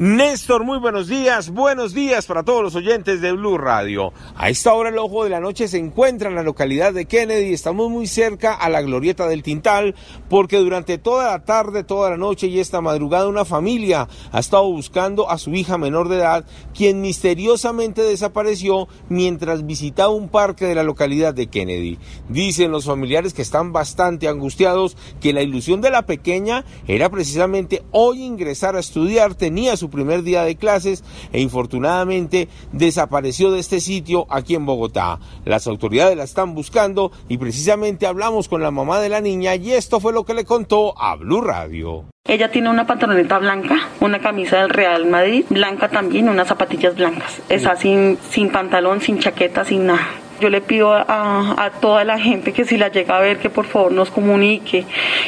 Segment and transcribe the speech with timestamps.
[0.00, 4.12] Néstor, muy buenos días, buenos días para todos los oyentes de Blue Radio.
[4.36, 7.52] A esta hora el ojo de la noche se encuentra en la localidad de Kennedy,
[7.52, 9.96] estamos muy cerca a la glorieta del Tintal,
[10.30, 14.70] porque durante toda la tarde, toda la noche y esta madrugada una familia ha estado
[14.70, 16.44] buscando a su hija menor de edad,
[16.74, 21.98] quien misteriosamente desapareció mientras visitaba un parque de la localidad de Kennedy.
[22.28, 27.82] Dicen los familiares que están bastante angustiados que la ilusión de la pequeña era precisamente
[27.90, 33.80] hoy ingresar a estudiar, tenía su primer día de clases e infortunadamente desapareció de este
[33.80, 35.18] sitio aquí en Bogotá.
[35.44, 39.72] Las autoridades la están buscando y precisamente hablamos con la mamá de la niña y
[39.72, 42.04] esto fue lo que le contó a Blue Radio.
[42.24, 47.40] Ella tiene una pantaloneta blanca, una camisa del Real Madrid blanca también, unas zapatillas blancas.
[47.48, 50.06] Está sin, sin pantalón, sin chaqueta, sin nada.
[50.40, 53.50] Yo le pido a, a, toda la gente que si la llega a ver que
[53.50, 54.84] por favor nos comunique,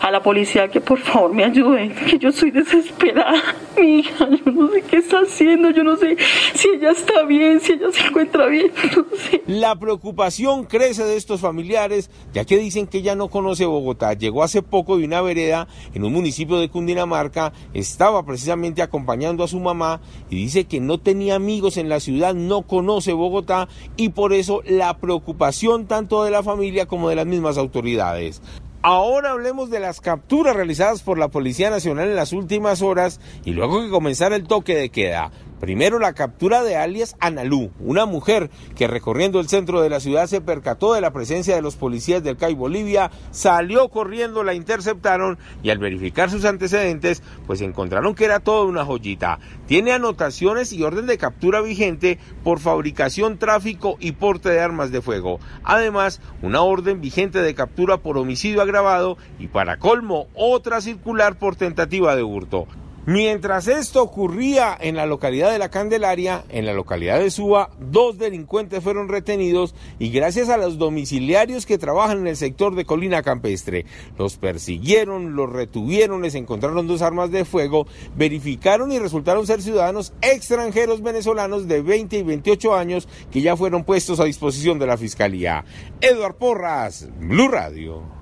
[0.00, 3.42] a la policía que por favor me ayude, que yo soy desesperada.
[3.80, 6.16] Mi hija, yo no sé qué está haciendo, yo no sé
[6.54, 9.42] si ella está bien, si ella se encuentra bien, no sé.
[9.46, 14.12] La preocupación crece de estos familiares, ya que dicen que ella no conoce Bogotá.
[14.12, 19.48] Llegó hace poco de una vereda en un municipio de Cundinamarca, estaba precisamente acompañando a
[19.48, 20.00] su mamá
[20.30, 24.62] y dice que no tenía amigos en la ciudad, no conoce Bogotá y por eso
[24.66, 28.42] la preocupación tanto de la familia como de las mismas autoridades.
[28.84, 33.52] Ahora hablemos de las capturas realizadas por la Policía Nacional en las últimas horas y
[33.52, 35.30] luego que comenzara el toque de queda.
[35.62, 40.26] Primero la captura de alias Analú, una mujer que recorriendo el centro de la ciudad
[40.26, 45.38] se percató de la presencia de los policías del CAI Bolivia, salió corriendo, la interceptaron
[45.62, 49.38] y al verificar sus antecedentes, pues encontraron que era toda una joyita.
[49.68, 55.00] Tiene anotaciones y orden de captura vigente por fabricación, tráfico y porte de armas de
[55.00, 55.38] fuego.
[55.62, 61.54] Además, una orden vigente de captura por homicidio agravado y para colmo otra circular por
[61.54, 62.66] tentativa de hurto.
[63.04, 68.16] Mientras esto ocurría en la localidad de La Candelaria, en la localidad de Suba, dos
[68.16, 73.24] delincuentes fueron retenidos y gracias a los domiciliarios que trabajan en el sector de Colina
[73.24, 73.86] Campestre,
[74.16, 80.12] los persiguieron, los retuvieron, les encontraron dos armas de fuego, verificaron y resultaron ser ciudadanos
[80.22, 84.96] extranjeros venezolanos de 20 y 28 años que ya fueron puestos a disposición de la
[84.96, 85.64] Fiscalía.
[86.00, 88.21] Eduard Porras, Blue Radio.